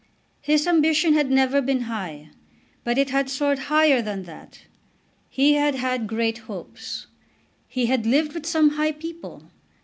His 0.41 0.65
ambition 0.65 1.13
had 1.13 1.29
never 1.29 1.61
been 1.61 1.81
high, 1.81 2.31
but 2.83 2.97
it 2.97 3.11
had 3.11 3.29
soared 3.29 3.59
higher 3.69 4.01
than 4.01 4.23
that. 4.23 4.61
He 5.29 5.53
had 5.53 5.75
had 5.75 6.07
great 6.07 6.39
hopes. 6.39 7.05
He 7.67 7.85
had 7.85 8.07
lived 8.07 8.33
with 8.33 8.47
some 8.47 8.69
high 8.71 8.93
people. 8.93 9.43